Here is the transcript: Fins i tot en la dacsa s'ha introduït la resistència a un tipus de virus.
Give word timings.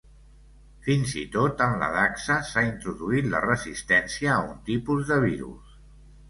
Fins 0.85 1.11
i 1.23 1.25
tot 1.35 1.61
en 1.65 1.75
la 1.83 1.89
dacsa 1.95 2.37
s'ha 2.53 2.63
introduït 2.69 3.29
la 3.35 3.43
resistència 3.45 4.33
a 4.37 4.41
un 4.49 4.57
tipus 4.71 5.13
de 5.13 5.21
virus. 5.29 5.79